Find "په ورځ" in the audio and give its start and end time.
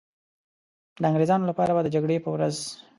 2.25-2.55